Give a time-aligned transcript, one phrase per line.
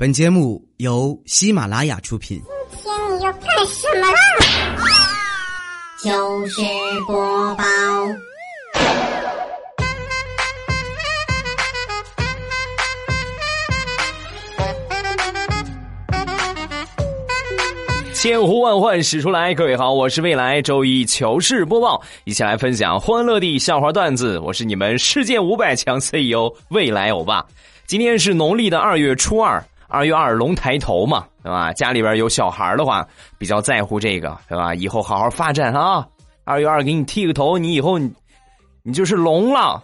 [0.00, 2.40] 本节目由喜马拉雅出品。
[2.70, 4.18] 今天你要干什么啦？
[6.02, 6.62] 就是
[7.06, 7.64] 播报。
[18.14, 24.38] 千呼万唤始出来，各位好，我是未来周一糗事播报，一起来分享欢乐的笑话段子。
[24.38, 27.44] 我是你们世界五百强 CEO 未来欧巴。
[27.84, 31.72] 今天是农历的二月初二，二月二龙抬头嘛，对吧？
[31.72, 33.06] 家里边有小孩的话，
[33.36, 34.74] 比较在乎这个，对吧？
[34.74, 36.06] 以后好好发展啊！
[36.44, 38.10] 二月二给你剃个头，你以后你
[38.82, 39.82] 你就是龙了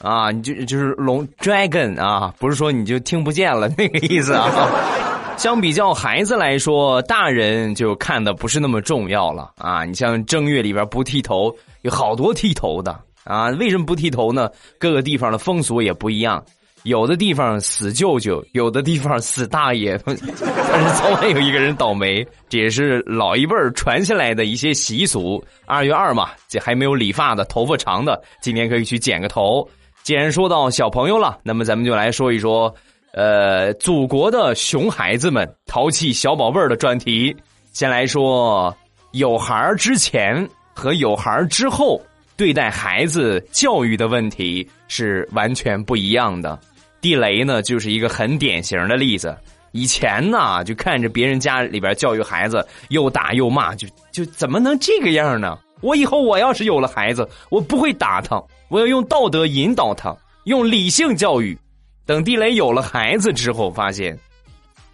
[0.00, 0.30] 啊！
[0.30, 4.48] 你就就是龙 dragon 啊，不是说你就听不见了那个意思啊。
[5.36, 9.84] 相比较孩子来说，大人就看的不是那么重要了啊！
[9.84, 13.48] 你像正月里边不剃头，有好多剃头的啊！
[13.50, 14.50] 为什么不剃头呢？
[14.78, 16.44] 各个地方的风俗也不一样，
[16.88, 25.42] 有的地方死舅舅，有的地方死大爷， 但是早晚有一个人倒霉，这也是老一辈儿传下来的一些习俗。
[25.66, 29.68] 二月二嘛，这还没有理发的、头发长的，今天可以去剪个头。
[30.02, 32.74] 既然说到小朋友了，那么咱们就来说一说。
[33.12, 37.34] 呃，祖国的熊孩子们，淘气小宝贝儿的专题。
[37.72, 38.74] 先来说，
[39.12, 42.00] 有孩儿之前和有孩儿之后
[42.36, 46.58] 对待孩子教育的问题是完全不一样的。
[47.00, 49.36] 地雷呢，就是一个很典型的例子。
[49.72, 55.58] 以前呢，就看着别人家里边教育孩子又打又骂，就就怎么能这个样呢？
[55.80, 61.56] 我以后我要是有了孩子，我不会打他，我要用道德引导他，用理性教育。
[62.04, 64.18] 等地雷有了孩子之后，发现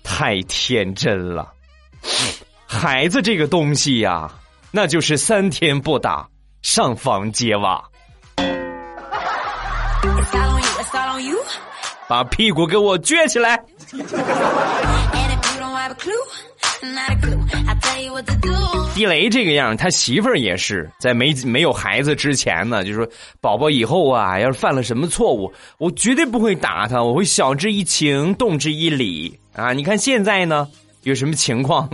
[0.03, 1.51] 太天真了。
[2.67, 4.31] 孩子这个东西呀，
[4.73, 6.29] 那就是三天不打，
[6.61, 7.83] 上房揭瓦，
[12.09, 13.63] 把屁股给我撅起来。
[18.95, 23.07] 地雷这个样，他媳妇儿也是在没没有孩子之前呢，就说
[23.41, 29.73] 宝宝以后啊，要是犯了什么错误，我绝对不会打他，我会晓之以情，动之以理啊。
[29.73, 30.69] 你看现在呢，
[31.03, 31.91] 有什么情况？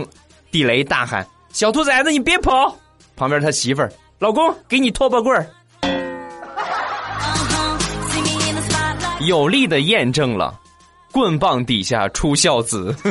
[0.51, 2.75] 地雷大喊：“小兔崽子，你别跑！”
[3.15, 5.47] 旁边他媳妇儿：“老公，给你拖把棍儿。”
[9.25, 10.59] 有力的验证了，
[11.11, 12.95] 棍棒底下出孝子。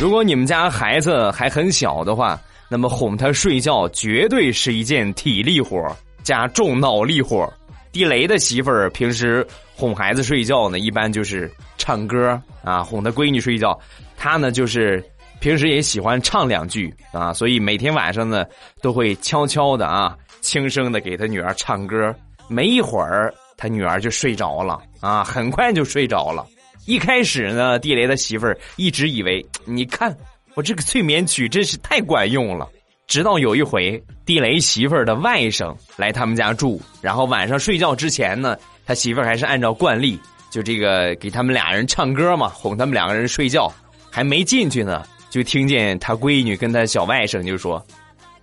[0.00, 7.52] 如果你们家孩子还很小的话，那么哄他睡觉绝对是一件体力活加重脑力活
[7.92, 13.78] 地雷的媳妇儿平时哄孩子睡觉呢，一般就是唱歌啊，哄他闺女睡觉。
[14.16, 15.04] 他呢，就是
[15.38, 18.44] 平时也喜欢唱两句啊，所以每天晚上呢，
[18.80, 22.14] 都会悄悄的啊，轻声的给他女儿唱歌。
[22.48, 26.46] 没一会儿，他女儿就睡着了啊，很快就睡着了。
[26.86, 30.16] 一开始呢，地雷的媳妇儿一直以为，你看
[30.54, 32.68] 我这个催眠曲真是太管用了。
[33.06, 40.18] 直到有一回，地雷媳妇儿的外甥来他们家住，然后晚上睡觉之前呢，他媳妇儿还是按照惯例，
[40.50, 43.72] 就这个给他们俩人唱歌嘛，哄他们两个人睡觉。
[44.12, 47.84] 还没进去呢，就听见他闺女跟他小外甥就说：“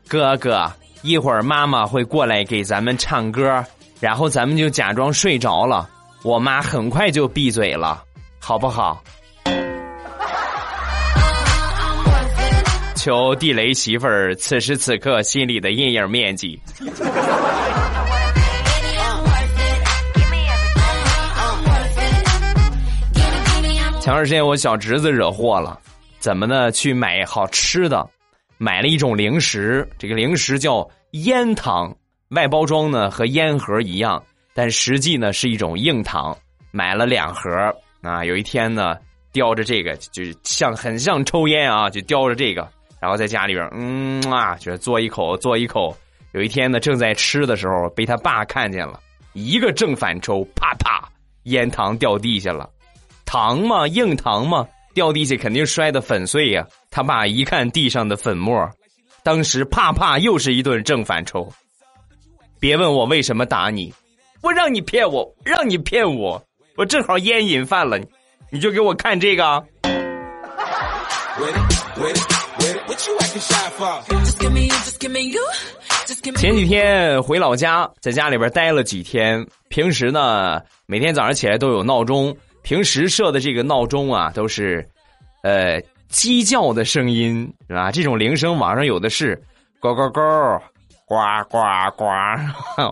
[0.08, 0.72] 哥哥，
[1.02, 3.64] 一会儿妈妈会过来给咱们唱歌，
[4.00, 5.90] 然后咱们就假装睡着了。
[6.24, 8.04] 我妈很快就闭嘴了。”
[8.40, 9.04] 好不好？
[12.96, 16.58] 求地雷媳妇儿此时此刻心里的阴影面积。
[24.00, 25.78] 前段时间我小侄子惹祸了，
[26.20, 26.72] 怎么呢？
[26.72, 28.08] 去买好吃的，
[28.58, 31.96] 买了一种零食，这个零食叫烟糖，
[32.30, 34.24] 外包装呢和烟盒一样，
[34.54, 36.36] 但实际呢是一种硬糖，
[36.72, 37.50] 买了两盒。
[38.02, 38.96] 啊，有一天呢，
[39.34, 42.66] 叼着这个，就像很像抽烟啊，就叼着这个，
[43.02, 45.96] 然后在家里边，嗯啊，就嘬一口，嘬一口。
[46.32, 49.00] 有一天呢，正在吃的时候，被他爸看见了，
[49.34, 51.10] 一个正反抽，啪啪，
[51.44, 52.70] 烟糖掉地下了。
[53.26, 54.66] 糖嘛，硬糖嘛，
[54.98, 56.66] 掉地下肯定摔得粉碎呀。
[56.90, 58.68] 他爸一看地上的粉末，
[59.22, 61.48] 当时啪啪又是一顿正反抽。
[62.60, 63.94] 别问我为什么打你，
[64.42, 66.44] 我让你骗我，让你骗我。
[66.78, 68.00] 我正好烟瘾犯了，
[68.50, 69.64] 你就给我看这个。
[76.38, 79.46] 前几天回老家，在家里边待了几天。
[79.70, 82.36] 平时呢，每天早上起来都有闹钟。
[82.68, 84.86] 平时设的这个闹钟啊，都是，
[85.42, 87.90] 呃，鸡叫的声音是吧？
[87.90, 89.42] 这种铃声网上有的是，
[89.80, 90.22] 高高高，
[91.06, 91.16] 呱
[91.50, 91.60] 呱
[91.96, 92.04] 呱，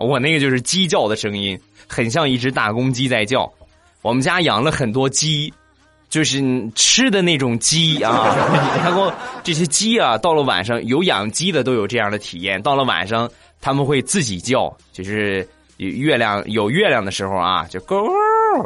[0.00, 3.52] 我那个就是鸡叫的声音，很像一只大公鸡在叫。
[4.00, 5.52] 我们家养了很多鸡，
[6.08, 6.40] 就是
[6.74, 8.34] 吃的那种鸡啊。
[8.82, 9.12] 然后
[9.44, 13.30] 这些鸡啊，到了晚上有养鸡的都有这样的体验，到了晚上
[13.60, 15.46] 他们会自己叫，就是
[15.76, 18.08] 月亮有月亮的时候啊，就咕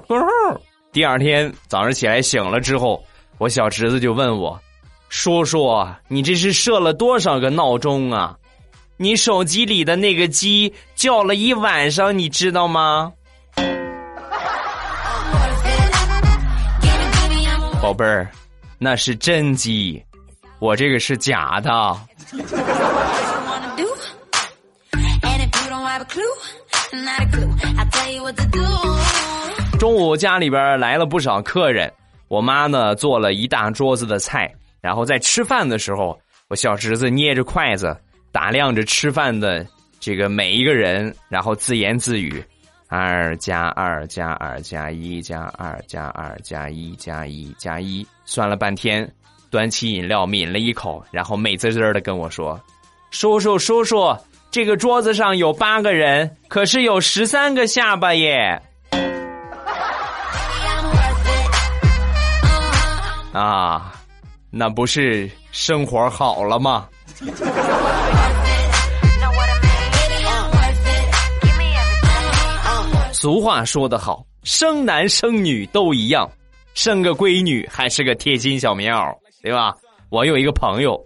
[0.06, 0.60] 咕。
[0.92, 3.04] 第二天早上起来醒了之后，
[3.38, 4.60] 我小侄子就问我
[5.08, 8.36] ：“叔叔，你这是设了多少个闹钟啊？”
[8.98, 13.12] 你手机里的那个鸡叫了一晚上，你知道吗？
[17.80, 18.28] 宝贝儿，
[18.76, 20.04] 那是真鸡，
[20.58, 21.70] 我这个是假的。
[29.80, 31.90] 中午家里边来了不少客人，
[32.28, 37.96] 我妈呢做了一大桌子的菜，然后在吃饭的时候，我小侄子捏着筷子。
[38.30, 39.66] 打量着吃饭的
[39.98, 42.44] 这个每一个人，然后自言自语
[42.88, 49.10] ：“二加二加二加一加二加二加一加一加一。”算了半天，
[49.50, 52.60] 端起饮料抿了一口，然后美滋滋的跟我说
[53.10, 54.14] ：“叔叔叔叔，
[54.50, 58.60] 这个桌子上有八个人，可是有十三个下巴耶！”
[63.32, 63.92] 啊，
[64.50, 66.88] 那不是生活好了吗？
[73.12, 76.28] 俗话说得好，生男生女都一样，
[76.74, 79.74] 生个闺女还是个贴心小棉袄，对吧？
[80.08, 80.98] 我有一个朋友，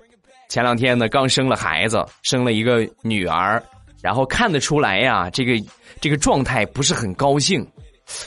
[0.48, 3.62] 前两天呢刚生了孩子，生了一个女儿，
[4.00, 5.52] 然后看得出来呀，这个
[6.00, 7.66] 这个状态不是很高兴。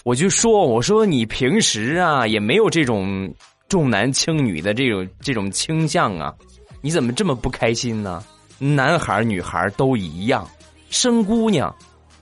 [0.03, 3.33] 我就说，我说你平时啊也没有这种
[3.69, 6.33] 重男轻女的这种这种倾向啊。
[6.81, 8.23] 你怎么这么不开心呢？
[8.59, 10.47] 男孩女孩都一样，
[10.89, 11.73] 生姑娘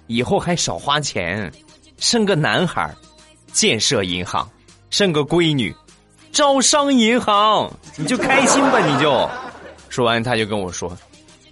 [0.08, 1.52] 以后还少花钱，
[1.98, 2.94] 生个男孩
[3.52, 4.50] 建设银行，
[4.90, 5.74] 生个闺女
[6.32, 9.30] 招商银行，你就开心吧，你就。
[9.88, 10.98] 说完他就跟我说：“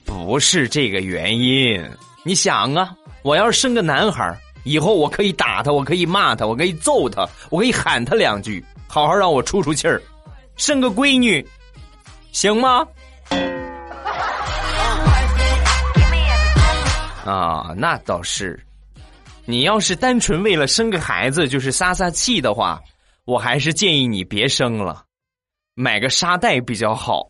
[0.03, 1.81] 不是这个原因，
[2.23, 10.01] 你想啊，我要是生个男孩以后我可以打他，我可以骂他，我可以揍他，我可以喊他两句，好好让我出出气儿。
[10.55, 11.45] 生个闺女，
[12.31, 12.85] 行吗？”
[17.25, 18.59] 啊，那倒是。
[19.45, 22.81] 你要是单纯为了生个孩子，就是撒撒气的话，
[23.25, 25.03] 我还是建议你别生了，
[25.73, 27.27] 买个沙袋比较好。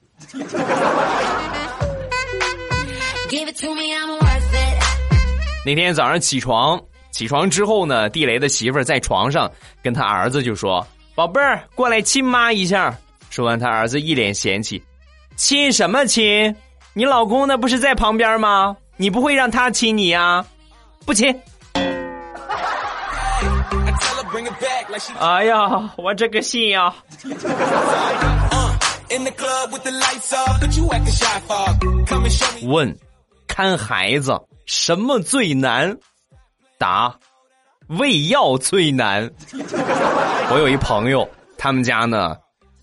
[5.66, 6.80] 那天早上起床，
[7.14, 9.50] 起床之后呢，地雷的媳妇儿在床上
[9.82, 12.94] 跟他儿子就说：“宝贝儿，过来亲妈一下。”
[13.30, 14.84] 说完，他儿子一脸嫌弃
[15.38, 16.54] ：“亲什么亲？
[16.94, 20.46] 你老公那不是在旁边吗？”你不会让他亲你呀？
[21.04, 21.34] 不亲。
[25.20, 26.94] 哎呀，我这个心呀！
[32.64, 32.96] 问，
[33.48, 35.98] 看孩子什么最难？
[36.78, 37.16] 答，
[37.88, 39.30] 喂药最难。
[40.52, 41.28] 我有一朋友，
[41.58, 42.36] 他们家呢，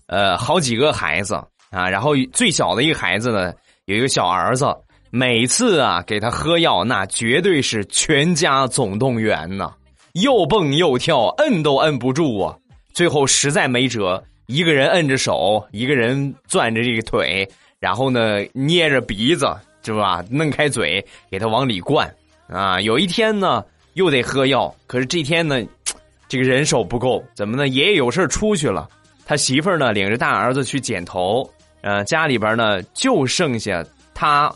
[0.07, 1.35] 呃，好几个孩子
[1.69, 3.53] 啊，然后最小的一个孩子呢，
[3.85, 4.65] 有一个小儿子。
[5.13, 9.73] 每次啊，给他喝药，那绝对是全家总动员呐，
[10.13, 12.55] 又蹦又跳，摁都摁不住啊！
[12.93, 17.45] 最后实在没辙，一个人摁着手，一个人攥着这个腿，
[17.77, 20.23] 然后呢捏着鼻子，是吧？
[20.29, 22.09] 弄开嘴给他往里灌
[22.47, 22.79] 啊！
[22.79, 23.61] 有一天呢，
[23.93, 25.61] 又得喝药，可是这天呢，
[26.27, 27.67] 这个人手不够，怎么呢？
[27.67, 28.87] 爷爷有事出去了，
[29.25, 31.49] 他媳妇儿呢领着大儿子去剪头，
[31.81, 34.53] 呃，家里边呢就剩下他。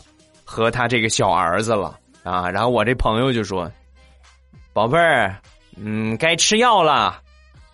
[0.48, 3.68] 和他这个小儿子了啊，然后我这朋友就说
[4.72, 5.36] ：“宝贝儿，
[5.76, 7.20] 嗯，该吃药了，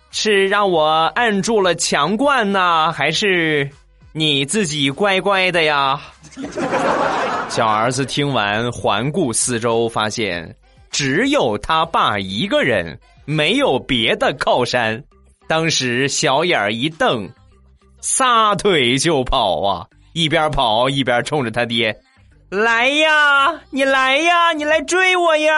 [0.09, 3.69] 是让我按住了强灌呢，还是
[4.11, 6.01] 你自己乖乖的呀？”
[7.47, 10.55] 小儿子听完，环顾四周，发现
[10.93, 15.03] 只有他爸一个人，没有别的靠山。
[15.47, 17.27] 当时小眼儿一瞪，
[17.99, 21.99] 撒腿就跑啊，一边跑一边冲着他爹。
[22.49, 25.51] 来呀，你来呀，你来追我呀！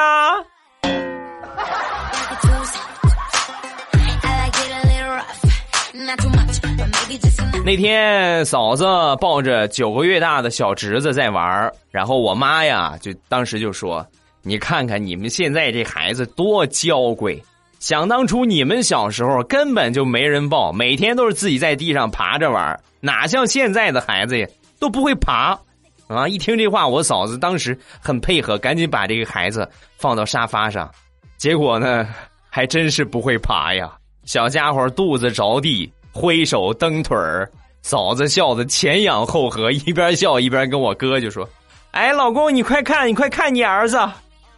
[7.66, 8.86] 那天嫂子
[9.20, 14.06] 抱着九个月大的小侄子在玩然后我妈呀就当时就说
[14.46, 17.44] ：“你看看你们现在这孩子多娇贵，
[17.80, 24.48] 想当初你们小时候根本就没人抱，每天都是自己在地上爬着玩哪像现在的孩子呀，
[24.80, 25.60] 都不会爬。”
[26.08, 26.28] 啊！
[26.28, 30.88] 一听这话，我嫂子当时很配合，赶紧把这个孩子放到沙发上。
[31.36, 32.08] 结果呢，
[32.48, 33.92] 还真是不会爬呀！
[34.24, 37.50] 小家伙肚子着地，挥手蹬腿儿，
[37.82, 41.50] 嫂子笑得前仰后合，一边笑一边跟我哥就说
[41.90, 43.98] ：“哎，老公，你快看，你快看你儿子，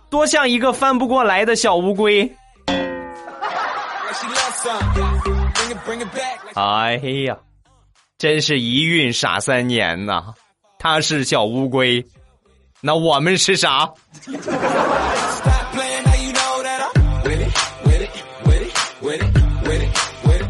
[0.10, 2.30] 多像一个翻不过来的小乌龟。”
[6.56, 7.38] 哎呀，
[8.18, 10.34] 真是一孕傻三年呐！
[10.80, 12.04] 他是小乌龟，
[12.82, 13.90] 那我们是啥？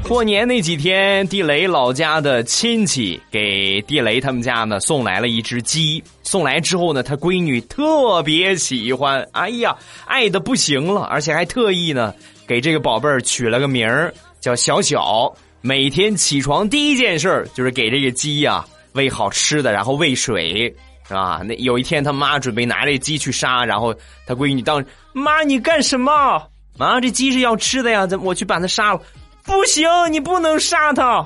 [0.07, 6.01] 过年那几天，地雷老家的亲戚给地雷他们家呢送来了一只鸡。
[6.23, 12.13] 送来之后呢，他闺女特别喜欢，哎呀，爱的不行了，而且还特意呢
[12.47, 15.31] 给这个宝贝儿取了个名儿叫小小。
[15.59, 20.73] 每天起床第一件事就是给这个鸡呀喂好吃的，然后喂水，
[21.05, 21.41] 是吧？
[21.43, 23.93] 那有一天他妈准备拿这鸡去杀，然后
[24.25, 26.41] 他闺女当妈你干什么？
[26.77, 29.01] 妈，这鸡是要吃的呀，怎么我去把它杀了？
[29.47, 31.25] 不行，你不能杀它。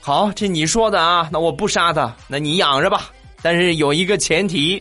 [0.00, 3.10] 好，这你说的啊，那我不杀它，那你养着吧。
[3.42, 4.80] 但是有一个前提，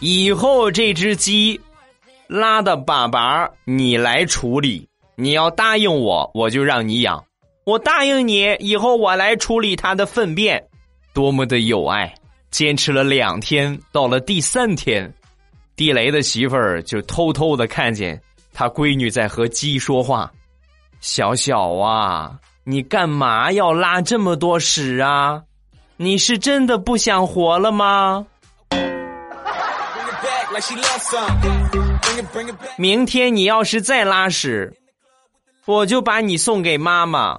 [0.00, 1.58] 以后这只鸡
[2.28, 4.86] 拉的粑粑你来处理，
[5.16, 7.24] 你要答应我，我就让你养。
[7.64, 10.62] 我答应你，以后我来处理它的粪便。
[11.12, 12.14] 多么的有爱！
[12.50, 15.12] 坚持了两天，到了第三天，
[15.74, 18.20] 地雷的媳妇儿就偷偷的看见
[18.52, 20.30] 他闺女在和鸡说话。
[21.00, 22.32] 小小啊，
[22.64, 25.42] 你干嘛要拉这么多屎啊？
[25.96, 28.26] 你是真的不想活了吗？
[32.76, 34.72] 明天你要是再拉屎，
[35.66, 37.38] 我就把你送给妈妈。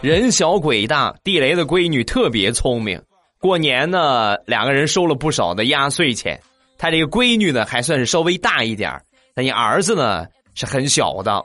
[0.00, 3.00] 人小鬼大，地雷的闺女特别聪明。
[3.44, 6.40] 过年呢，两个人收了不少的压岁钱。
[6.78, 8.90] 他这个闺女呢，还算是稍微大一点
[9.36, 10.24] 那你儿子呢
[10.54, 11.44] 是很小的。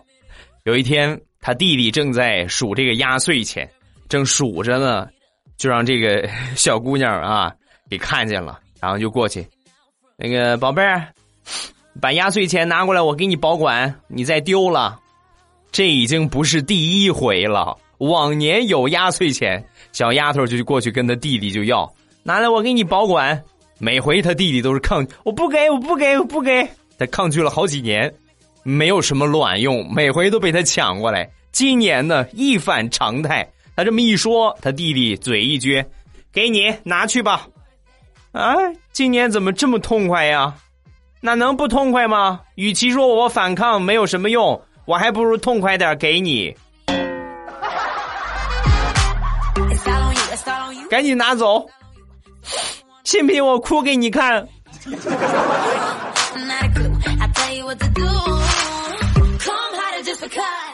[0.63, 3.69] 有一天，他弟弟正在数这个压岁钱，
[4.07, 5.09] 正数着呢，
[5.57, 6.25] 就让这个
[6.55, 7.53] 小姑娘啊
[7.89, 9.45] 给看见了，然后就过去，
[10.15, 11.05] 那个宝贝儿，
[11.99, 14.97] 把压岁钱拿过来，我给你保管，你再丢了，
[15.69, 17.77] 这已经不是第一回了。
[17.99, 19.63] 往年有压岁钱。
[19.91, 21.91] 小丫头就过去跟他弟弟就要
[22.23, 23.41] 拿来，我给你保管。
[23.79, 26.67] 每回他弟弟都是抗，我不给，我不给，我不给。
[26.97, 28.13] 他抗拒了好几年，
[28.63, 31.29] 没有什么卵用，每回都被他抢过来。
[31.51, 33.49] 今年呢，一反常态。
[33.75, 35.85] 他这么一说，他弟弟嘴一撅，
[36.33, 37.47] 给你拿去吧。
[38.33, 38.53] 啊，
[38.91, 40.53] 今年怎么这么痛快呀？
[41.21, 42.41] 那能不痛快吗？
[42.55, 46.53] 与其说我反抗没有什么用，我还不如痛快点给你。
[50.89, 51.69] 赶紧拿走，
[53.03, 54.47] 信不信我哭给你看？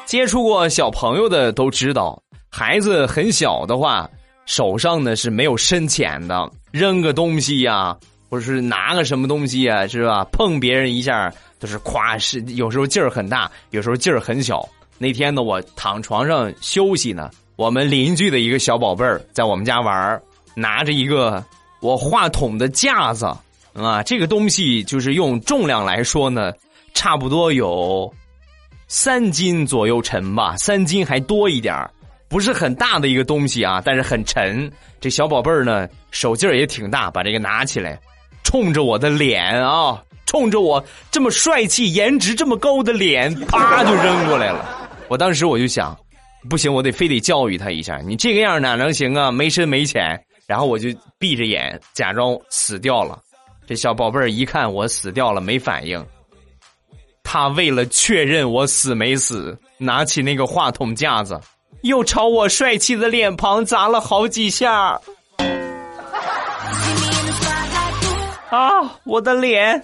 [0.05, 2.17] 接触过小朋友的都知道，
[2.49, 4.09] 孩子很小的话，
[4.45, 7.97] 手上呢是没有深浅的，扔个东西呀，
[8.29, 10.23] 或者是拿个什么东西呀，是吧？
[10.31, 11.29] 碰别人一下
[11.59, 14.65] 都是咵，是有时候劲儿很大，有时候劲儿很小。
[14.97, 17.29] 那天呢，我躺床上休息呢。
[17.55, 20.21] 我们邻居的一个小宝贝儿在我们家玩
[20.55, 21.43] 拿着一个
[21.81, 23.25] 我话筒的架子
[23.73, 26.51] 啊，这个东西就是用重量来说呢，
[26.93, 28.13] 差不多有
[28.87, 31.89] 三斤左右沉吧，三斤还多一点儿
[32.27, 34.69] 不是很大的一个东西啊，但是很沉。
[34.99, 37.99] 这小宝贝儿呢，手劲儿也挺大，把这个拿起来，
[38.43, 44.89] 冲着我的脸啊，冲着我这么帅气、颜值这么高的脸，啪就扔过来了。
[45.07, 45.97] 我当时我就想。
[46.49, 47.97] 不行，我得非得教育他一下。
[48.05, 49.31] 你这个样哪能行啊？
[49.31, 50.19] 没深没浅。
[50.47, 53.19] 然后我就闭着眼，假装死掉了。
[53.65, 56.05] 这小宝贝儿一看我死掉了，没反应。
[57.23, 61.41] 他为了确认我死没死，拿起那个话筒架子，
[61.81, 65.01] 又朝我帅气的脸庞砸了好几下。
[68.51, 69.83] 啊，我的脸！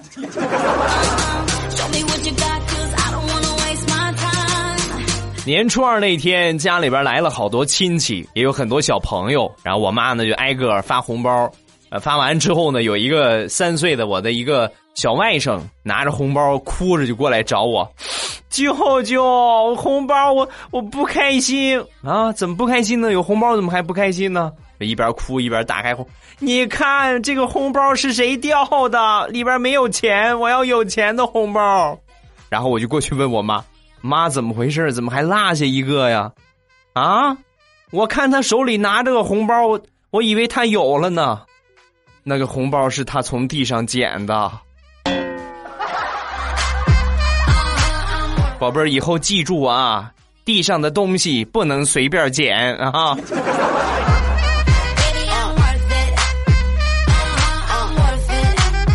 [5.43, 9.51] 年初二那天，家里边来了好多亲戚，也有很多小朋友。
[9.63, 11.51] 然后我妈呢就挨个发红包，
[11.89, 17.91] 呃，发完之后呢，有一个三岁的我的一个小外甥拿着红包哭着就过来找我，
[18.51, 22.31] 舅舅，红包我我不开心啊！
[22.33, 23.12] 怎么不开心呢？
[23.12, 24.51] 有红包怎么还不开心呢？
[24.77, 26.07] 一边哭一边打开红，
[26.38, 29.27] 你看这个红包是谁掉的？
[29.29, 31.98] 里边没有钱，我要有钱的红包。
[32.48, 33.63] 然后我就过去问我妈。
[34.01, 34.91] 妈怎么回事？
[34.91, 36.31] 怎么还落下一个呀？
[36.93, 37.38] 啊！
[37.91, 39.81] 我看他手里拿着个红包，我
[40.12, 41.41] 我以为他有了呢。
[42.24, 44.51] 那个红包是他从地上捡的。
[48.60, 50.12] 宝贝儿，以后记住啊，
[50.46, 53.17] 地上的东西不能随便捡啊！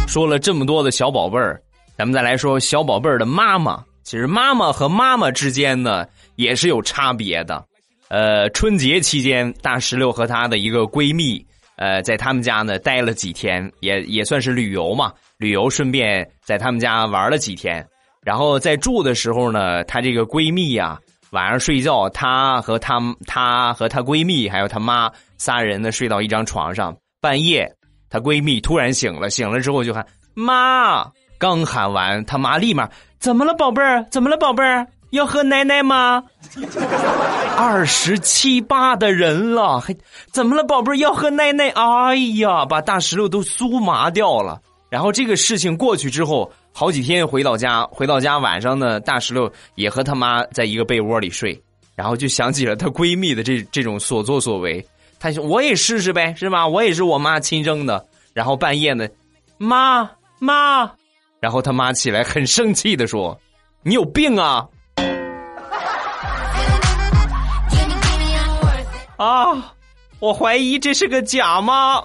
[0.07, 1.61] 说了这么多的小宝贝儿，
[1.99, 3.85] 咱们再来说小宝贝儿的妈妈。
[4.07, 7.67] 其实妈妈和妈妈之间呢，也是有差别的。
[8.09, 11.45] 呃，春节期间，大石榴和她的一个闺蜜，
[11.75, 17.85] 呃，在他们家呢待了几天，也也算是旅游嘛，旅游顺便在他们家玩了几天。
[18.23, 20.97] 然后在住的时候呢，她这个闺蜜呀，
[21.33, 26.97] 晚上睡觉，她和她她和她闺蜜还有她妈仨人呢睡到一张床上。
[27.21, 27.69] 半夜，
[28.09, 31.11] 她闺蜜突然醒了，醒了之后就喊妈。
[31.39, 32.89] 刚喊完，她妈立马
[33.27, 34.07] 怎么了，宝贝儿？
[34.09, 34.87] 怎么了，宝贝儿？
[35.11, 36.23] 要喝奶奶吗？
[37.59, 39.93] 二十七八的人了，还
[40.31, 40.95] 怎么了，宝贝儿？
[40.99, 41.71] 要喝奶奶？
[41.71, 44.61] 哎呀，把大石榴都酥麻掉了。
[44.89, 46.49] 然后这个事情过去之后。
[46.73, 51.59] 好几天回到家，回到家晚上呢，大石榴也和他妈在一个被窝里睡，
[51.95, 54.87] 然后就想起了她闺蜜的这这种所作所为，
[55.19, 56.69] 她说我也试试呗，是吧？
[56.69, 58.07] 我也是我妈亲生的。
[58.35, 59.09] 然后半夜呢，
[59.57, 60.93] 妈妈，
[61.41, 63.39] 然后他妈起来很生气的说
[63.85, 64.67] ：“你有病啊！”
[69.17, 69.75] 啊，
[70.19, 72.03] 我怀疑这是个假妈。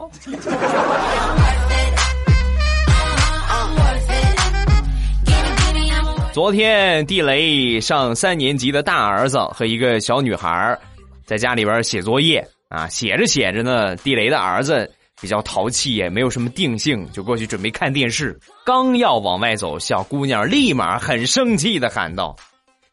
[6.34, 10.80] 昨天，地雷上三年级的大儿子和一个小女孩
[11.26, 14.90] 在家里边写作业啊，写着写着呢，地雷的儿子
[15.22, 18.38] 比较淘气，也没有什么定性，就过去准备看电视。
[18.66, 22.36] 刚要往外走，小姑娘立马很生气的喊道：“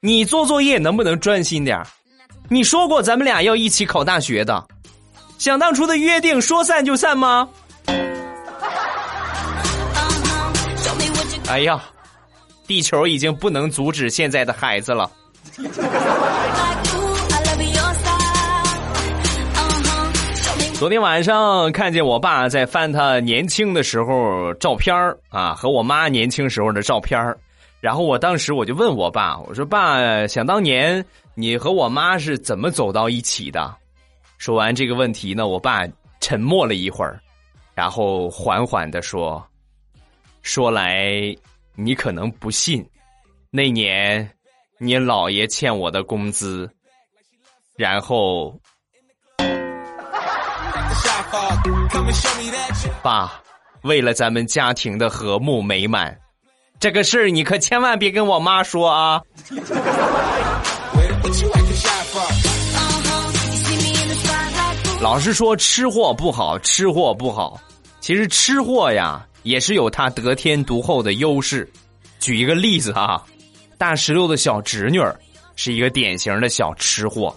[0.01, 1.83] 你做作业能不能专心点
[2.49, 4.65] 你说过咱们俩要一起考大学的，
[5.39, 7.49] 想当初的约定说散就散吗？”
[11.49, 11.83] 哎呀！
[12.67, 15.11] 地球已经不能阻止现在的孩子了。
[20.79, 24.95] 昨天晚上看见我爸在翻他年轻的时候照片
[25.29, 27.21] 啊，和我妈年轻时候的照片
[27.81, 33.75] 然后我当时我就问我爸，我说：“爸，想当年你和我妈是怎么走到一起的？”
[34.39, 35.85] 说完这个问题呢，我爸
[36.21, 37.21] 沉默了一会儿，
[37.75, 39.45] 然后缓缓的说
[40.43, 41.35] ：“说来。”
[41.81, 42.85] 你可能不信，
[43.51, 44.29] 那年
[44.79, 46.69] 你姥爷欠我的工资，
[47.77, 48.53] 然后，
[53.03, 53.41] 爸，
[53.83, 56.17] 为了咱们家庭的和睦美满，
[56.81, 59.21] 这个事儿你可千万别跟我妈说啊。
[65.01, 67.61] 老是说吃货不好，吃货不好，
[68.01, 69.25] 其实吃货呀。
[69.45, 71.67] 也是有他得天独厚的优势。
[72.19, 73.23] 举一个例子啊，
[73.79, 75.19] 大石榴的小侄女儿
[75.57, 77.35] 是一个典型的小吃货。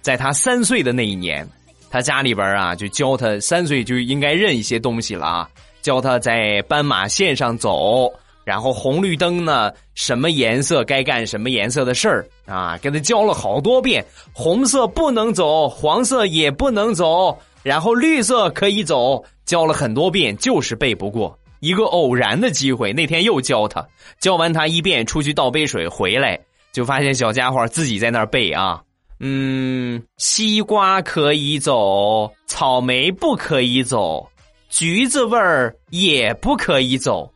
[0.00, 1.46] 在他三岁的那一年，
[1.90, 5.50] 他家里边啊就教他三岁就应该认一些东西了啊，
[5.82, 8.10] 教他在斑马线上走，
[8.44, 14.04] 然后红绿灯呢什么颜色该干什么颜色的事儿啊，给他教了好多遍。
[14.32, 21.36] 红色不能走，黄色也不能走，然后绿色可以走，教了很多遍就是背不过。
[21.60, 23.86] 一个偶然的机会，那天又教他，
[24.18, 26.40] 教完他一遍，出去倒杯水回来，
[26.72, 28.80] 就发现小家伙自己在那儿背啊，
[29.22, 34.26] 嗯，西瓜可以走，草莓不可以走，
[34.70, 37.30] 橘子味儿也不可以走。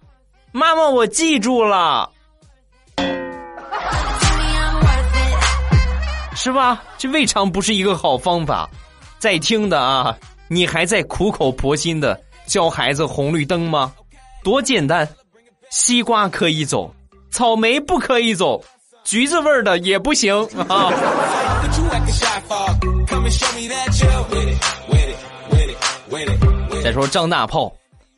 [0.50, 2.10] 妈妈，我记住了，
[6.34, 6.82] 是吧？
[6.96, 8.66] 这未尝不是一个好方法。
[9.18, 10.16] 在听的啊，
[10.48, 13.92] 你还在苦口婆心的教孩子红绿灯吗？
[14.42, 15.06] 多简单，
[15.70, 16.94] 西瓜可以走，
[17.30, 18.62] 草莓不可以走，
[19.04, 20.34] 橘子味儿的也不行
[20.68, 20.90] 啊。
[21.94, 24.56] Like a shot for coming show me that you are ready
[24.90, 25.76] ready
[26.10, 27.72] ready ready 再说张大炮，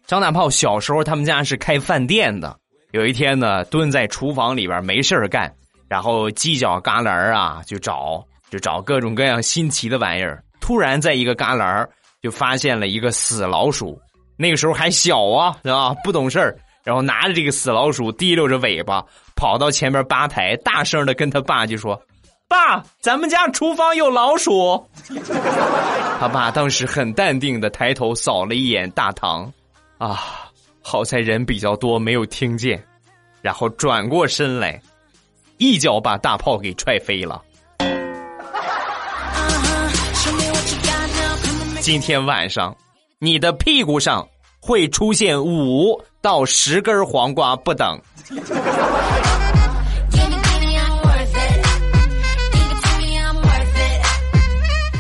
[0.07, 2.57] 张大炮小时候他们家是开饭店的，
[2.93, 5.53] 有一天呢，蹲在厨房里边没事干，
[5.89, 11.87] 然后犄角旮旯啊就找，就找各种各样新奇的玩意儿，突然在一个旮旯
[12.23, 14.01] 就发现了一个死老鼠。
[14.39, 15.95] 那个时候还小啊，是吧？
[16.03, 22.01] 不懂事儿，然后拿着这个死老鼠提溜着尾巴，跑到前面吧台，大声的跟他爸就说
[22.49, 24.89] ：“爸，咱们家厨房有老鼠。
[26.19, 29.53] ”他爸当时很淡定的抬头扫了一眼大堂，
[29.99, 32.83] 啊，好在人比较多，没有听见，
[33.43, 34.81] 然后转过身来，
[35.59, 37.43] 一脚把大炮给踹飞了。
[41.81, 42.75] 今天晚上，
[43.19, 44.27] 你的屁股上
[44.61, 48.01] 会出现五到十根黄瓜不等。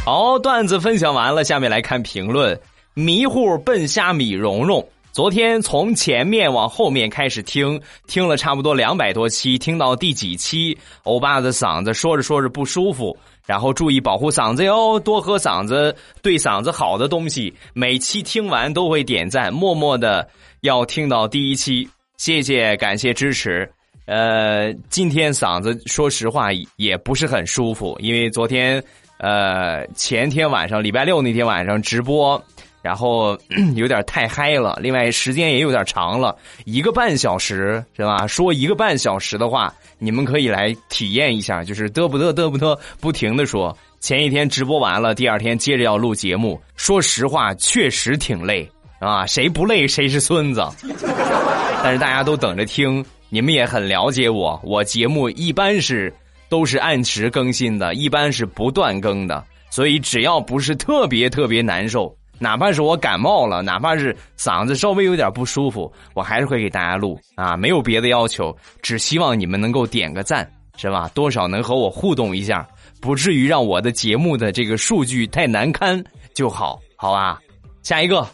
[0.06, 2.56] 好，段子分享完了，下面来看评论。
[2.94, 15.92] 迷糊笨虾米蓉蓉，昨天从前面往后面开始听，听了差不多两百多期，听到第几期，欧巴的嗓子说着说着不舒服，然后注意保护嗓子哟，多喝嗓子
[16.22, 17.52] 对嗓子好的东西。
[17.74, 20.24] 每期听完都会点赞，默默的
[20.60, 23.68] 要听到第一期，谢谢感谢支持。
[24.04, 28.80] 呃，今天嗓子说实话也不是很舒服，因为昨天。
[29.18, 32.42] 呃，前天晚上礼拜六那天晚上直播，
[32.82, 33.36] 然后
[33.74, 34.78] 有点太嗨了。
[34.80, 38.26] 另外时间也有点长了，一个半小时是吧？
[38.26, 43.76] 说一个半小时的话，你们可以来体验一下，就是嘚不嘚嘚不嘚，不停的说。
[43.98, 46.60] 前一天直播完了，第二天接着要录节目。
[46.76, 49.26] 说实话，确实挺累啊！
[49.26, 50.62] 谁不累谁是孙子。
[51.82, 56.12] 但是大家都等着听，你们也很了解我，我节目一般是。
[56.48, 71.10] 都是按时更新的，一般是不断更的，所以只要不是特别特别难受，哪怕是我感冒了，哪怕是嗓子稍微有点不舒服，我还是会给大家录啊，没有别的要求，只希望你们能够点个赞，是吧？
[71.14, 72.66] 多少能和我互动一下，
[73.00, 76.02] 不至于让我的节目的这个数据太难堪
[76.34, 77.38] 就好，好吧？
[77.82, 78.26] 下一个，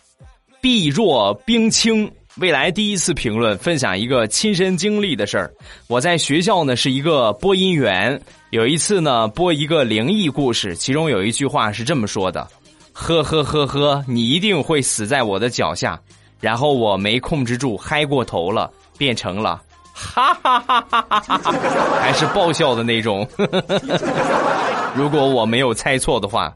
[0.60, 2.10] 碧若冰清。
[2.38, 5.52] 未来第一次评论，分享一个亲身经历的事儿。
[5.86, 8.18] 我在学校呢是一个播音员，
[8.50, 12.48] 有一次呢播一个灵异故事，其中有一句话是这么说的
[12.94, 16.00] ：“呵呵呵呵，你一定会死在我的脚下。”
[16.40, 19.60] 然后我没控制住嗨过头了，变成了
[19.92, 21.52] 哈哈哈哈哈哈，
[22.00, 23.28] 还是爆笑的那种。
[24.96, 26.50] 如果我没有猜错的话，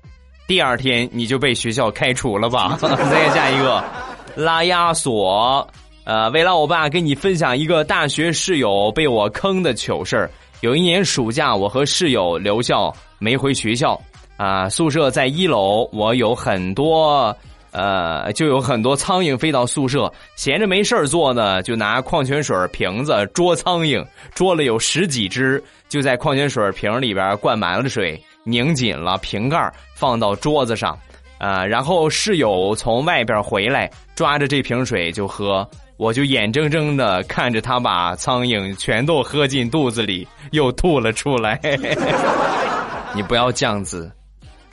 [0.48, 2.76] 第二天你就被学校开除了吧？
[2.80, 3.84] 再下一个。
[4.36, 5.66] 拉亚索，
[6.04, 10.30] 呃，未来我爸跟你分享一个大学室友被我坑的糗事儿。
[10.60, 13.98] 有一年暑假，我和室友留校没回学校，
[14.36, 17.34] 啊，宿舍在一楼，我有很多，
[17.70, 30.98] 呃，就有很多苍蝇飞到宿舍，闲着没事儿做呢，就拿矿泉水瓶子捉苍蝇，捉了有十几只，就在矿泉水瓶里边灌满了水，拧紧了瓶盖，放到桌子上。
[31.38, 41.60] 啊，然后室友从外边回来，抓着这瓶水就喝，我就眼睁睁的看着他把苍蝇全都喝进肚子里，又吐了出来。
[43.14, 44.10] 你不要这样子，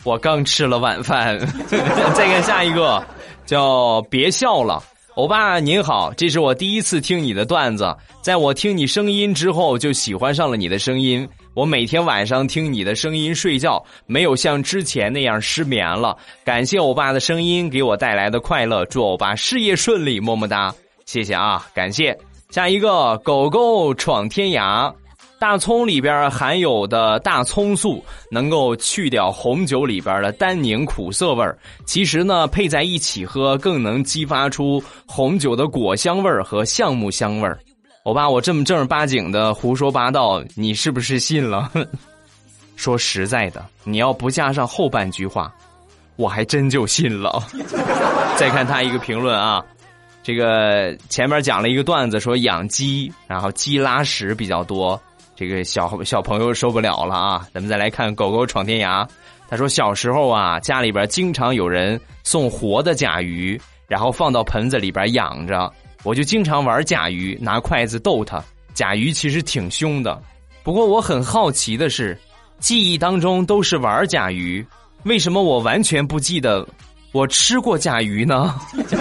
[0.04, 1.40] 我刚吃了晚饭。
[1.68, 3.04] 再看下一个，
[3.46, 4.82] 叫别笑了。
[5.16, 11.28] 欧巴您好，这是我第一次听你的段子，在我听你声音之后，就喜欢上了你的声音。
[11.54, 16.18] 我每天晚上听你的声音睡觉，没有像之前那样失眠了。
[16.44, 20.74] 感谢欧巴的声音给我带来的快乐，祝欧巴事业顺利，么么哒！
[21.06, 22.18] 谢谢啊，感谢。
[22.50, 24.92] 下一个，狗狗闯天涯。
[25.44, 28.02] 大葱里边含有的大葱素
[28.32, 37.60] 能够去掉红酒里边的单宁苦涩味儿，其实呢，配在一起喝更能激发出红酒的果香味儿和橡木香味儿。
[38.04, 41.70] 欧巴，我这么正儿八经的胡说八道，你是不是信了？
[42.78, 45.54] 说实在的，你要不加上后半句话，
[46.16, 47.46] 我还真就信了。
[48.40, 49.62] 再看他一个评论啊，
[50.24, 54.98] 这个前面讲了一个段子，说养鸡，然后鸡拉屎比较多。
[55.36, 57.48] 这个小小朋友受不了了啊！
[57.54, 59.08] 咱们再来看狗狗闯天涯。
[59.50, 65.72] 他说小时候啊，家里边经常有人送活的甲鱼，然后放到盆子里边养着。
[66.04, 68.44] 我就经常玩甲鱼，拿筷子逗它。
[68.74, 70.22] 甲鱼其实挺凶的。
[70.64, 72.18] 不过我很好奇的是，
[72.60, 74.66] 记忆当中都是玩甲鱼，
[75.04, 76.68] 为什么我完全不记得
[77.12, 78.56] 我吃过甲鱼呢？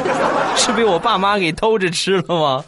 [0.57, 2.65] 是被我爸妈给偷着吃了吗？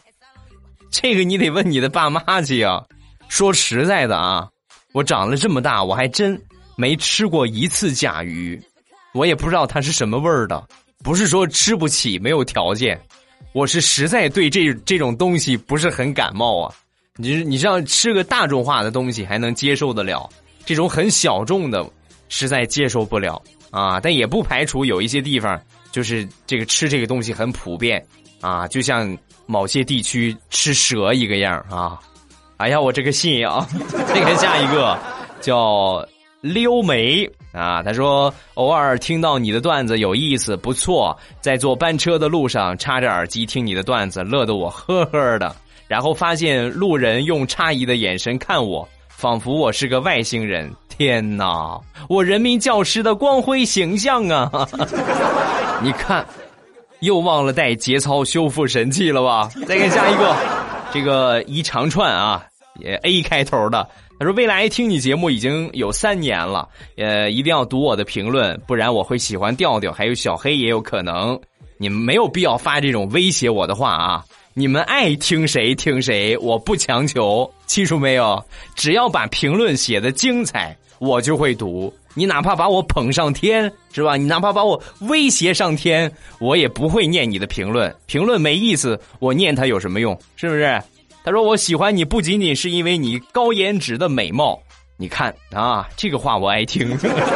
[0.91, 2.83] 这个你得问你的爸妈去啊。
[3.29, 4.49] 说实在的啊，
[4.93, 6.41] 我长了这么大，我还真
[6.77, 8.61] 没吃过一次甲鱼，
[9.13, 10.67] 我也不知道它是什么味儿的。
[11.03, 12.99] 不是说吃不起，没有条件，
[13.53, 16.75] 我是实在对这这种东西不是很感冒啊。
[17.17, 20.29] 你你像吃个大众化的东西还能接受得了，
[20.65, 21.85] 这种很小众的，
[22.29, 24.01] 实在接受不了啊。
[24.01, 25.61] 但也不排除有一些地方
[25.93, 28.05] 就是这个吃这个东西很普遍
[28.41, 32.01] 啊，就像某些地区吃蛇一个样啊。
[32.57, 33.67] 哎呀，我这个信仰！
[34.07, 34.97] 再看下一个，
[35.41, 36.07] 叫
[36.41, 37.83] 溜梅啊。
[37.83, 41.17] 他说，偶尔听到你的段子有意思，不错。
[41.41, 45.55] 在坐班车的路上，插着耳机听你的段子，乐得我呵呵的。
[45.89, 48.89] 然后发现路人用诧异的眼神看我。
[49.09, 50.71] 仿佛我是个外星人。
[50.89, 54.51] 天哪，我人民教师的光辉形象啊！
[55.83, 56.25] 你看，
[57.01, 59.49] 又忘了带节操修复神器了吧？
[59.67, 60.37] 再看下一个，
[60.95, 62.47] 这个一长串啊，
[62.79, 63.85] 也 A 开头的。
[64.17, 71.37] 他说：“未来听你节目已经有三年了，呃，一定要读我的评论，不然我会喜欢调调，还有小黑也有可能。
[71.79, 74.25] 你们没有必要发这种威胁我的话啊！
[74.55, 78.41] 你们爱听谁听谁，我不强求，记住没有？
[78.77, 81.93] 只要把评论写的精彩，我就会读。
[82.15, 84.17] 你哪怕把我捧上天，是吧？
[84.17, 87.95] 你哪怕把我威胁上天，我也不会念你的评论。
[88.07, 90.19] 评论没意思，我念它有什么用？
[90.37, 90.81] 是不是？”
[91.25, 94.61] 他说：“我喜欢你不仅仅是因为你高颜值的美貌，
[94.99, 96.87] 你看啊，这个话我爱听。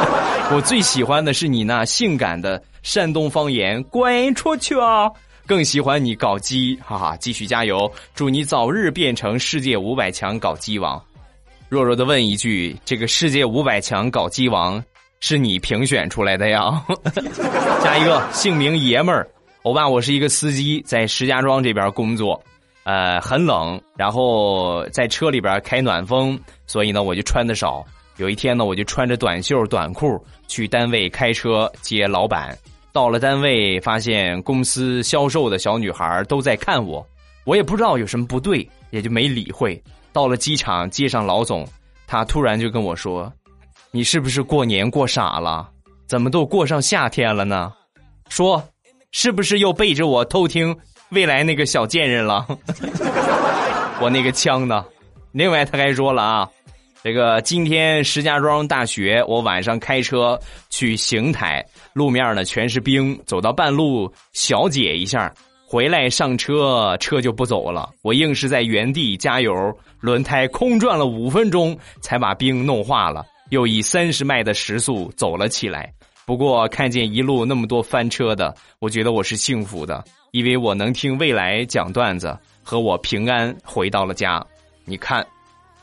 [0.53, 5.09] 我最喜欢的是你那性感的山东方言，滚出去啊！
[5.47, 11.01] 更喜欢你搞基，哈哈，继续加油，祝你早日变成世界五百强搞基王。”
[11.69, 14.83] 弱弱的问一句：“这个世界五百强搞基王
[15.19, 16.83] 是你评选出来的呀？”
[17.83, 19.29] 下一个姓名爷们儿，
[19.61, 22.41] 欧巴，我是一个司机，在石家庄这边工作。
[22.85, 27.85] 呃，很冷，然后在车里边开暖风，所以呢，我就穿的少。
[28.17, 32.57] 有一天呢，我就穿着短袖短裤去单位开车接老板。
[32.91, 37.07] 到了单位，发现公司销售的小女孩都在看我，
[37.45, 39.79] 我也不知道有什么不对，也就没理会。
[40.11, 41.67] 到了机场接上老总，
[42.07, 43.31] 他突然就跟我说
[43.91, 45.69] ：“你是不是过年过傻了？
[46.07, 47.71] 怎么都过上夏天了呢？
[48.29, 48.63] 说，
[49.11, 50.75] 是不是又背着我偷听？”
[51.09, 52.45] 未来那个小贱人了，
[53.99, 54.85] 我那个枪呢？
[55.31, 56.49] 另外他还说了啊，
[57.03, 65.33] 这个今天石家庄大学，我晚上开车去邢台，路面呢全是冰，走到半路小解一下，
[65.71, 69.53] 回来上车车就不走了，我硬是在原地加油，
[69.99, 75.93] 轮胎空转了五分钟才把冰弄化了，又以三十迈的时速走了起来。
[76.25, 80.03] 不过看见一路那么多翻车的，我觉得我是幸福的。
[80.31, 84.43] 因为我能听未来讲段子，和我平安回到了家。
[84.85, 85.23] 你看，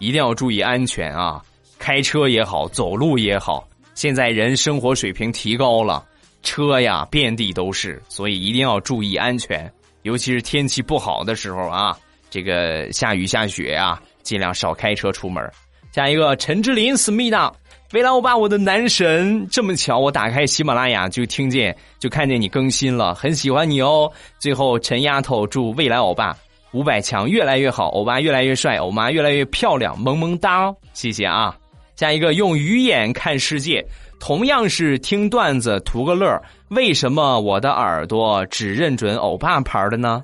[0.00, 1.40] 一定要注意安全啊！
[1.78, 6.04] 开车也好，走路也好，现在人生活水平提高了，
[6.42, 9.72] 车呀遍地都是，所以一定要注意安全。
[10.06, 11.98] 尤其是天气不好的时候啊，
[12.30, 15.44] 这个下雨下雪啊，尽量少开车出门。
[15.90, 17.52] 下一个，陈志林思密达。
[17.92, 24.08] 未来欧巴，我的男神，这么巧，我打开喜马拉雅就听见，就看见你更新了，很喜欢你哦。
[24.38, 26.36] 最后，陈丫头祝未来欧巴
[26.70, 31.56] 五百强越来越好，欧巴越来越帅，欧妈越来越漂亮，萌萌哒，谢谢啊。
[31.96, 33.84] 下一个，用鱼眼看世界，
[34.18, 40.22] 同样是听段子图个乐，为什么我的耳朵只认准欧巴牌的呢？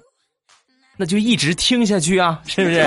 [0.96, 2.82] 那就一直听下去啊，是不是？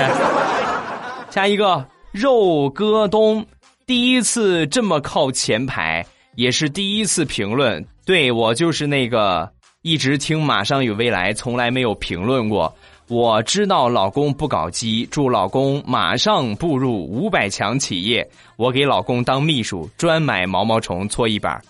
[1.30, 3.44] 下一个，肉哥东。
[3.86, 7.84] 第一次这么靠前排，也是第一次评论。
[8.04, 9.48] 对我就是那个
[9.82, 12.74] 一直听《马上与未来》，从来没有评论过。
[13.08, 18.28] 我知道老公不搞基，祝老公马上步入五百强企业。
[18.56, 21.62] 我给老公当秘书，专买毛毛虫搓衣板。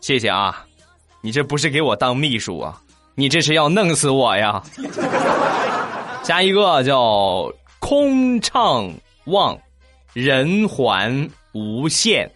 [0.00, 0.64] 谢谢啊，
[1.20, 2.80] 你这不是给我当秘书啊，
[3.14, 4.62] 你这是要弄死我呀！
[6.22, 8.90] 下一个叫空唱
[9.24, 9.58] 望
[10.12, 11.30] 人还。
[11.54, 12.32] 无限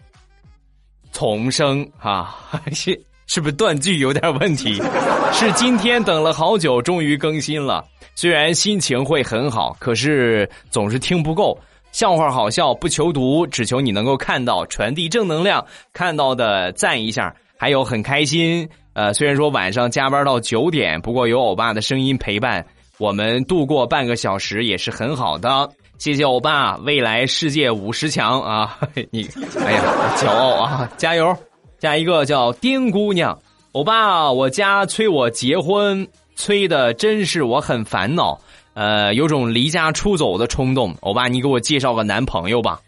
[1.11, 2.37] 重生啊，
[2.71, 4.81] 是 是不是断句有点问题？
[5.31, 7.85] 是今天等了好久，终于更新了。
[8.15, 11.57] 虽然心情会很好，可是总是听不够。
[11.91, 15.63] 笑话好笑不求读，只求你能够看到，传递正能量。
[15.93, 18.67] 看到的赞一下，还有很开心。
[18.93, 22.65] 呃，虽然说晚上加班到九点，不过有欧巴的声音陪伴，
[22.97, 25.69] 我们度过半个小时也是很好的。
[25.97, 28.77] 谢谢欧巴，未来世界五十强啊！
[29.11, 29.27] 你，
[29.65, 29.83] 哎呀，
[30.17, 30.91] 骄傲啊！
[30.97, 31.35] 加油！
[31.79, 33.37] 下一个叫丁姑娘，
[33.73, 38.39] 欧巴，我家催我结婚，催的真是我很烦恼，
[38.73, 40.95] 呃，有种离家出走的冲动。
[41.01, 42.79] 欧巴，你给我介绍个男朋友吧。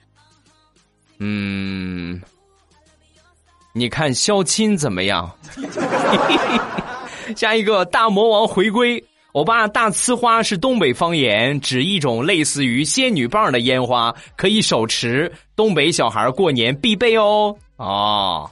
[1.19, 2.19] 嗯，
[3.73, 5.30] 你看相亲怎么样？
[7.36, 9.04] 下一个大魔王回归。
[9.34, 15.32] 欧巴，大呲花是东北方言，指一种类似于仙女棒的烟花，可以手持。
[15.56, 17.56] 东北小孩过年必备哦。
[17.78, 18.49] 哦，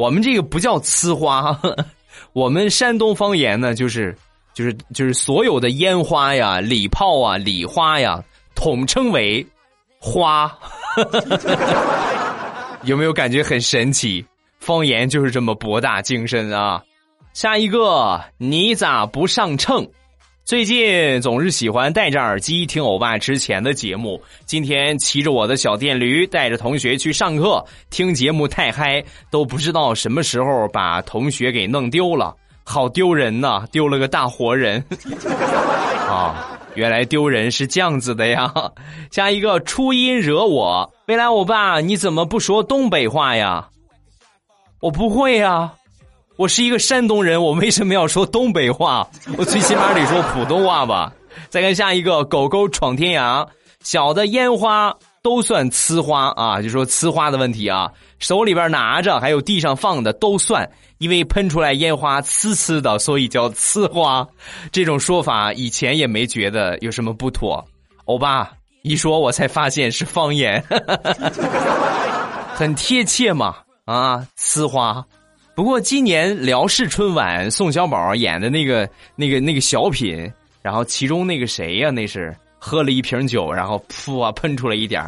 [0.00, 1.60] 我们这个不叫呲花，
[2.32, 4.16] 我们山东方言呢，就是
[4.54, 8.18] 就是就是所有的烟花呀、礼炮啊、礼花呀，
[8.54, 9.46] 统称为
[9.98, 10.50] 花。
[12.84, 14.24] 有没有感觉很神奇？
[14.58, 16.82] 方言就是这么博大精深啊！
[17.34, 19.86] 下一个，你咋不上秤？
[20.50, 24.20] 最近总是喜欢戴着耳机听欧巴之前的节目。
[24.46, 32.34] 今天骑着我的小电驴，带着同学去上课，听节目太嗨，都不知道什么时候把同学给弄丢了，
[32.64, 33.64] 好丢人呐！
[33.70, 34.84] 丢了个大活人
[36.10, 36.58] 啊！
[36.74, 38.52] 原来丢人是这样子的呀。
[39.12, 43.68] 下一个初音惹我，未来欧巴你怎么不说东北话呀？
[44.80, 45.74] 我不会呀。
[46.40, 49.06] 我是一个山东人，我为什么要说东北话？
[49.36, 51.12] 我最起码得说普通话吧。
[51.50, 53.46] 再看下一个，狗狗闯天涯，
[53.82, 54.90] 小的烟花
[55.22, 57.92] 都算呲花啊，就说呲花的问题啊。
[58.20, 64.26] 手里边拿着，还有地上放的都算，因为喷出来烟花呲呲的，所以叫呲花。
[64.72, 67.62] 这种说法以前也没觉得有什么不妥。
[68.06, 68.50] 欧巴
[68.80, 70.64] 一说，我才发现是方言，
[72.56, 75.04] 很贴切嘛啊，呲花。
[75.60, 81.90] 不过今年辽视春晚宋小宝演的那个那个那个小品，然后其中那个谁呀？
[81.90, 85.04] 那是喝了一瓶酒，然后噗啊喷出来一点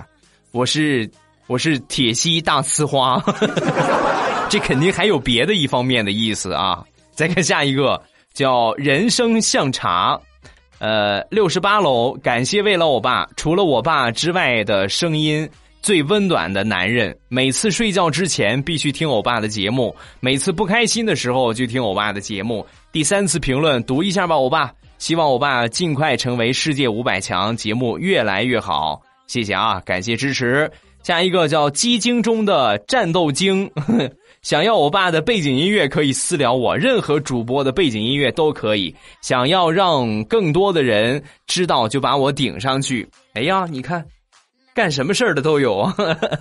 [0.51, 1.11] 我是
[1.47, 3.19] 我是铁西大呲花，
[4.51, 6.85] 这肯定还有别的一方面的意思啊！
[7.12, 7.99] 再看下一个
[8.35, 10.21] 叫人生像茶，
[10.81, 15.49] 呃，六十八楼，感谢为了我爸，除了我爸之外的声音。
[15.83, 22.64] 最温暖的男人，每次睡觉之前必须听欧巴的节目，每次不开心的时候就听欧巴的节目。
[22.92, 30.71] 第三次评论读一下吧，欧巴，希望欧巴尽快成为世界五百强，节目越来越好，谢谢啊，感谢支持。
[31.03, 33.68] 下一个叫鸡精中的战斗精，
[34.42, 38.95] 想要欧巴的背景音乐可以私聊我，任何主播的背景音乐都可以。
[39.21, 43.05] 想要让更多的人知道，就把我顶上去。
[43.35, 44.07] 哎呀，你看。
[44.75, 45.81] 干什么事儿的都有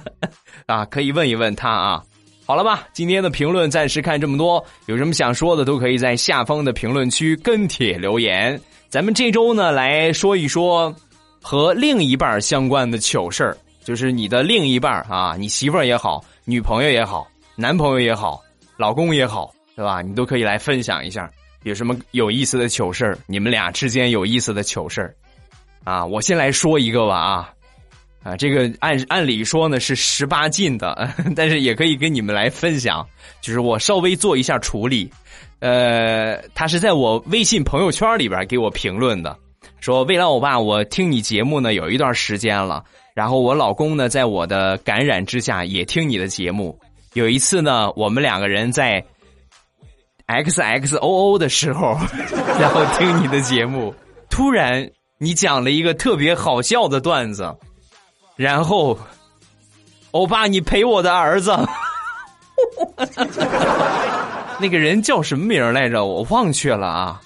[0.66, 2.04] 啊，可以问一问他啊。
[2.46, 8.60] 好了吧，今天的评论暂时看这么多，有什么想说的都可以在下方的评论区跟帖留言。
[8.90, 10.94] 咱们这周呢来说一说
[11.42, 18.42] 和另一半相关的糗事儿，就是你的另一半啊，你媳妇儿也好，女朋友也好，男朋友也好，
[18.76, 20.02] 老公也好，对吧？
[20.02, 21.30] 你都可以来分享一下
[21.64, 25.16] 有什么有意思的糗事儿，你们俩之间有意思的糗事儿
[25.86, 26.06] 啊。
[26.06, 27.54] 我先来说一个吧啊。
[28.24, 33.04] 啊，这个按按理说呢是十八禁的， 但是也可以跟你们来分享，
[33.42, 35.12] 就是我稍微做一下处理。
[35.60, 39.36] 呃，他是在我微信朋友圈里边给我评论的，
[39.80, 42.84] 说未来欧巴，我听你节目呢有一段时间了，
[43.16, 46.80] 然后我老公呢在我的感染之下也听你的节目。
[47.14, 49.04] 有一次呢，我们两个人在
[50.28, 51.98] X X O O 的时候，
[52.60, 53.94] 然后听你的节目，
[54.30, 54.88] 突然
[55.20, 57.52] 你讲了一个特别好笑的段子。
[58.36, 58.98] 然后，
[60.12, 61.56] 欧巴，你陪我的儿子，
[64.60, 66.06] 那个人叫什么名来着？
[66.06, 67.22] 我忘却了啊！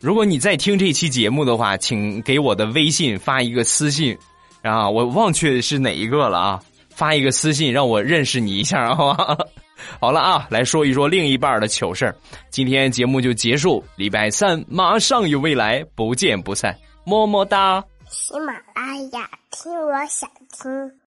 [0.00, 4.16] 如果你在听这期节目的话，请给我的微信发一个私信
[4.62, 4.88] 啊！
[4.88, 6.62] 我忘却是哪一个了啊！
[6.90, 9.36] 发一个私信让我认识你一下，好吗？
[9.98, 12.14] 好了啊，来说一说另一半的糗事
[12.50, 17.82] 今天节目就结束，礼拜三马上有未来，不见不散，么么哒。
[18.10, 20.92] 喜马拉雅，听我想听。